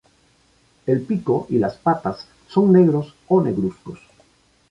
[0.87, 3.99] El pico y las patas son negros o negruzcos.